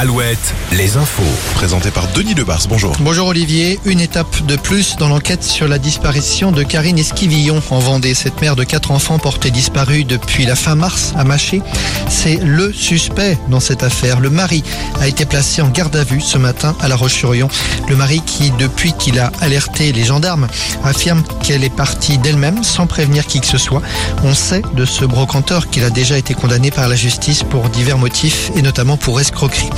Alouette, 0.00 0.54
les 0.72 0.96
infos. 0.96 1.22
Présenté 1.54 1.90
par 1.90 2.08
Denis 2.14 2.32
Lebars, 2.32 2.62
bonjour. 2.70 2.96
Bonjour 3.00 3.26
Olivier, 3.28 3.78
une 3.84 4.00
étape 4.00 4.46
de 4.46 4.56
plus 4.56 4.96
dans 4.96 5.10
l'enquête 5.10 5.44
sur 5.44 5.68
la 5.68 5.76
disparition 5.76 6.52
de 6.52 6.62
Karine 6.62 6.98
Esquivillon 6.98 7.62
en 7.68 7.80
Vendée. 7.80 8.14
Cette 8.14 8.40
mère 8.40 8.56
de 8.56 8.64
quatre 8.64 8.92
enfants 8.92 9.18
portée 9.18 9.50
disparue 9.50 10.04
depuis 10.04 10.46
la 10.46 10.56
fin 10.56 10.74
mars 10.74 11.12
à 11.18 11.24
Maché. 11.24 11.60
C'est 12.08 12.36
le 12.36 12.72
suspect 12.72 13.38
dans 13.50 13.60
cette 13.60 13.82
affaire. 13.82 14.20
Le 14.20 14.30
mari 14.30 14.64
a 15.02 15.06
été 15.06 15.26
placé 15.26 15.60
en 15.60 15.68
garde 15.68 15.94
à 15.94 16.02
vue 16.02 16.22
ce 16.22 16.38
matin 16.38 16.74
à 16.80 16.88
La 16.88 16.96
Roche-sur-Yon. 16.96 17.48
Le 17.90 17.94
mari 17.94 18.22
qui, 18.24 18.52
depuis 18.52 18.94
qu'il 18.94 19.18
a 19.18 19.30
alerté 19.42 19.92
les 19.92 20.04
gendarmes, 20.04 20.48
affirme 20.82 21.22
qu'elle 21.42 21.62
est 21.62 21.68
partie 21.68 22.16
d'elle-même 22.16 22.64
sans 22.64 22.86
prévenir 22.86 23.26
qui 23.26 23.42
que 23.42 23.46
ce 23.46 23.58
soit. 23.58 23.82
On 24.24 24.34
sait 24.34 24.62
de 24.72 24.86
ce 24.86 25.04
brocanteur 25.04 25.68
qu'il 25.68 25.84
a 25.84 25.90
déjà 25.90 26.16
été 26.16 26.32
condamné 26.32 26.70
par 26.70 26.88
la 26.88 26.96
justice 26.96 27.42
pour 27.42 27.68
divers 27.68 27.98
motifs 27.98 28.50
et 28.56 28.62
notamment 28.62 28.96
pour 28.96 29.20
escroquerie. 29.20 29.68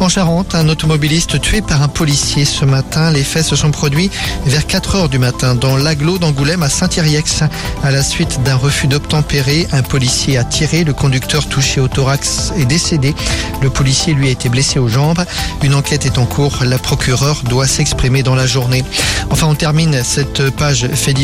En 0.00 0.08
Charente, 0.10 0.54
un 0.54 0.68
automobiliste 0.68 1.40
tué 1.40 1.62
par 1.62 1.80
un 1.80 1.88
policier 1.88 2.44
ce 2.44 2.66
matin. 2.66 3.10
Les 3.10 3.24
faits 3.24 3.46
se 3.46 3.56
sont 3.56 3.70
produits 3.70 4.10
vers 4.44 4.66
4 4.66 4.96
heures 4.96 5.08
du 5.08 5.18
matin 5.18 5.54
dans 5.54 5.78
l'aglo 5.78 6.18
d'Angoulême 6.18 6.62
à 6.62 6.68
Saint-Iriex. 6.68 7.42
À 7.82 7.90
la 7.90 8.02
suite 8.02 8.42
d'un 8.42 8.56
refus 8.56 8.86
d'obtempérer, 8.86 9.66
un 9.72 9.82
policier 9.82 10.36
a 10.36 10.44
tiré. 10.44 10.84
Le 10.84 10.92
conducteur 10.92 11.46
touché 11.46 11.80
au 11.80 11.88
thorax 11.88 12.52
est 12.58 12.66
décédé. 12.66 13.14
Le 13.62 13.70
policier 13.70 14.12
lui 14.12 14.28
a 14.28 14.30
été 14.30 14.50
blessé 14.50 14.78
aux 14.78 14.88
jambes. 14.88 15.24
Une 15.62 15.74
enquête 15.74 16.04
est 16.04 16.18
en 16.18 16.26
cours. 16.26 16.58
La 16.64 16.76
procureure 16.76 17.40
doit 17.48 17.66
s'exprimer 17.66 18.22
dans 18.22 18.34
la 18.34 18.46
journée. 18.46 18.84
Enfin, 19.30 19.46
on 19.46 19.54
termine 19.54 20.02
cette 20.04 20.50
page 20.50 20.86
fait 20.92 21.14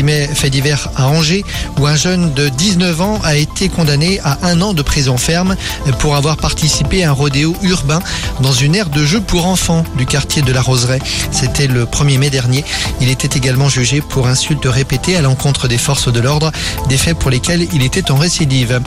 divers 0.49 0.89
à 0.95 1.07
Angers 1.07 1.45
où 1.77 1.85
un 1.85 1.95
jeune 1.95 2.33
de 2.33 2.49
19 2.49 3.01
ans 3.01 3.19
a 3.23 3.35
été 3.35 3.69
condamné 3.69 4.19
à 4.23 4.39
un 4.43 4.59
an 4.61 4.73
de 4.73 4.81
prison 4.81 5.17
ferme 5.17 5.55
pour 5.99 6.15
avoir 6.15 6.37
participé 6.37 7.03
à 7.03 7.09
un 7.09 7.13
rodéo 7.13 7.55
urbain 7.61 7.99
dans 8.39 8.53
une 8.53 8.60
aire 8.69 8.89
de 8.89 9.03
jeu 9.03 9.19
pour 9.19 9.47
enfants 9.47 9.83
du 9.97 10.05
quartier 10.05 10.41
de 10.41 10.53
la 10.53 10.61
Roseraie. 10.61 10.99
C'était 11.31 11.67
le 11.67 11.85
1er 11.85 12.17
mai 12.17 12.29
dernier. 12.29 12.63
Il 13.01 13.09
était 13.09 13.37
également 13.37 13.69
jugé 13.69 14.01
pour 14.01 14.27
insultes 14.27 14.65
répétées 14.65 15.17
à 15.17 15.21
l'encontre 15.21 15.67
des 15.67 15.79
forces 15.79 16.11
de 16.11 16.19
l'ordre, 16.19 16.51
des 16.87 16.97
faits 16.97 17.17
pour 17.17 17.31
lesquels 17.31 17.67
il 17.73 17.83
était 17.83 18.11
en 18.11 18.15
récidive. 18.15 18.79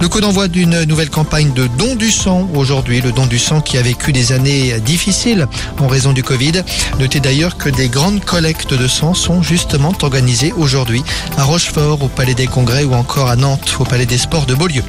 Le 0.00 0.08
coup 0.08 0.20
d'envoi 0.20 0.48
d'une 0.48 0.84
nouvelle 0.84 1.10
campagne 1.10 1.52
de 1.52 1.68
don 1.78 1.94
du 1.94 2.10
sang 2.10 2.48
aujourd'hui, 2.54 3.00
le 3.00 3.12
don 3.12 3.26
du 3.26 3.38
sang 3.38 3.60
qui 3.60 3.78
a 3.78 3.82
vécu 3.82 4.12
des 4.12 4.32
années 4.32 4.80
difficiles 4.80 5.46
en 5.78 5.86
raison 5.86 6.12
du 6.12 6.22
Covid. 6.22 6.62
Notez 6.98 7.20
d'ailleurs 7.20 7.56
que 7.56 7.68
des 7.68 7.88
grandes 7.88 8.24
collectes 8.24 8.74
de 8.74 8.88
sang 8.88 9.14
sont 9.14 9.42
justement 9.42 9.92
organisées 10.02 10.52
aujourd'hui 10.56 11.02
à 11.38 11.44
Rochefort, 11.44 12.02
au 12.02 12.08
Palais 12.08 12.34
des 12.34 12.46
Congrès 12.46 12.84
ou 12.84 12.94
encore 12.94 13.28
à 13.28 13.36
Nantes, 13.36 13.76
au 13.78 13.84
Palais 13.84 14.06
des 14.06 14.18
Sports 14.18 14.46
de 14.46 14.54
Beaulieu. 14.54 14.82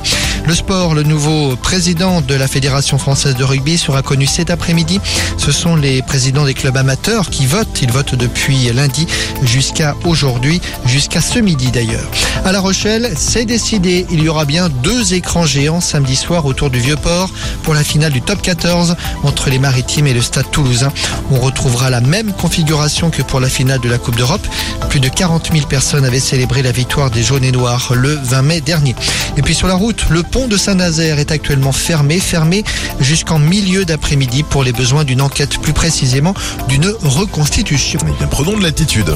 Le 0.47 0.55
sport, 0.55 0.95
le 0.95 1.03
nouveau 1.03 1.55
président 1.55 2.21
de 2.21 2.33
la 2.33 2.47
Fédération 2.47 2.97
française 2.97 3.35
de 3.35 3.43
rugby 3.43 3.77
sera 3.77 4.01
connu 4.01 4.25
cet 4.31 4.49
après-midi. 4.49 4.99
Ce 5.37 5.51
sont 5.51 5.75
les 5.75 6.01
présidents 6.01 6.45
des 6.45 6.53
clubs 6.53 6.77
amateurs 6.77 7.29
qui 7.29 7.45
votent. 7.45 7.81
Ils 7.81 7.91
votent 7.91 8.15
depuis 8.15 8.71
lundi 8.73 9.05
jusqu'à 9.43 9.95
aujourd'hui, 10.05 10.61
jusqu'à 10.85 11.21
ce 11.21 11.39
midi 11.39 11.71
d'ailleurs. 11.71 12.09
À 12.45 12.51
La 12.51 12.59
Rochelle, 12.59 13.11
c'est 13.17 13.45
décidé. 13.45 14.05
Il 14.09 14.23
y 14.23 14.29
aura 14.29 14.45
bien 14.45 14.69
deux 14.69 15.13
écrans 15.13 15.45
géants 15.45 15.81
samedi 15.81 16.15
soir 16.15 16.45
autour 16.45 16.69
du 16.69 16.79
Vieux-Port 16.79 17.29
pour 17.63 17.73
la 17.73 17.83
finale 17.83 18.13
du 18.13 18.21
top 18.21 18.41
14 18.41 18.95
entre 19.23 19.49
les 19.49 19.59
Maritimes 19.59 20.07
et 20.07 20.13
le 20.13 20.21
Stade 20.21 20.49
Toulousain. 20.49 20.91
On 21.29 21.39
retrouvera 21.39 21.89
la 21.89 22.01
même 22.01 22.31
configuration 22.31 23.09
que 23.09 23.21
pour 23.21 23.39
la 23.39 23.49
finale 23.49 23.81
de 23.81 23.89
la 23.89 23.97
Coupe 23.97 24.15
d'Europe. 24.15 24.45
Plus 24.89 24.99
de 24.99 25.09
40 25.09 25.51
000 25.53 25.67
personnes 25.67 26.05
avaient 26.05 26.19
célébré 26.19 26.61
la 26.61 26.71
victoire 26.71 27.11
des 27.11 27.23
jaunes 27.23 27.43
et 27.43 27.51
noirs 27.51 27.91
le 27.95 28.17
20 28.23 28.41
mai 28.41 28.61
dernier. 28.61 28.95
Et 29.37 29.41
puis 29.41 29.55
sur 29.55 29.67
la 29.67 29.75
route, 29.75 30.09
le 30.09 30.23
pont 30.23 30.47
de 30.47 30.57
Saint-Nazaire 30.57 31.19
est 31.19 31.31
actuellement 31.31 31.71
fermé, 31.71 32.19
fermé 32.19 32.63
jusqu'en 32.99 33.39
milieu 33.39 33.85
d'après-midi 33.85 34.20
pour 34.49 34.63
les 34.63 34.71
besoins 34.71 35.03
d'une 35.03 35.21
enquête, 35.21 35.57
plus 35.59 35.73
précisément 35.73 36.33
d'une 36.67 36.93
reconstitution. 37.01 37.99
Eh 38.07 38.17
bien, 38.17 38.27
prenons 38.27 38.55
de 38.57 38.61
l'attitude. 38.61 39.15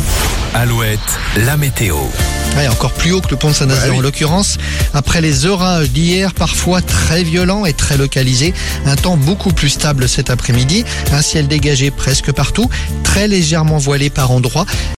Alouette, 0.53 0.99
la 1.45 1.57
météo. 1.57 1.95
Ouais, 2.57 2.67
encore 2.67 2.93
plus 2.93 3.11
haut 3.11 3.21
que 3.21 3.29
le 3.29 3.35
pont 3.35 3.49
de 3.49 3.53
Saint-Nazaire 3.53 3.91
oui. 3.91 3.99
en 3.99 4.01
l'occurrence. 4.01 4.57
Après 4.93 5.21
les 5.21 5.45
orages 5.45 5.91
d'hier, 5.91 6.33
parfois 6.33 6.81
très 6.81 7.23
violents 7.23 7.65
et 7.65 7.73
très 7.73 7.97
localisés, 7.97 8.53
un 8.85 8.95
temps 8.95 9.17
beaucoup 9.17 9.51
plus 9.51 9.69
stable 9.69 10.07
cet 10.07 10.29
après-midi, 10.29 10.85
un 11.11 11.21
ciel 11.21 11.47
dégagé 11.47 11.91
presque 11.91 12.31
partout, 12.31 12.69
très 13.03 13.27
légèrement 13.27 13.77
voilé 13.77 14.09
par 14.09 14.31
endroits. 14.31 14.65